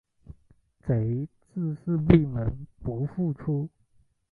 [0.87, 3.69] 贼自是闭门不复出。